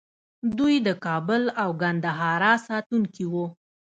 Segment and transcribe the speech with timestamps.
[0.57, 3.45] دوی د کابل او ګندهارا ساتونکي وو